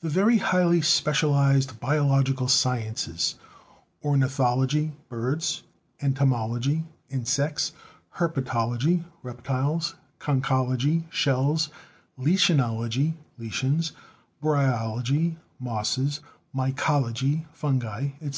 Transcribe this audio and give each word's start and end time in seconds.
The 0.00 0.08
very 0.10 0.38
highly 0.38 0.80
specialized 0.80 1.78
biological 1.78 2.48
sciences, 2.48 3.36
ornithology 4.02 4.90
(birds), 5.08 5.62
entomology 6.00 6.82
(insects), 7.10 7.70
herpetology 8.16 9.04
(reptiles), 9.22 9.94
conchology 10.18 11.04
(shells), 11.10 11.68
lichenology 12.18 13.14
(lichens), 13.38 13.92
bryology 14.42 15.36
(mosses), 15.60 16.18
mycology 16.52 17.46
(fungi), 17.52 18.08
etc. 18.16 18.30